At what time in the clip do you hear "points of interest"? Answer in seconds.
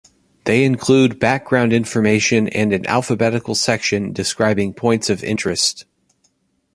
4.73-5.85